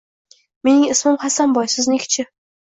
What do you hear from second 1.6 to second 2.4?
sizniki-chi